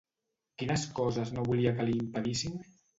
[0.61, 2.63] Quines coses no volia que li impedissin?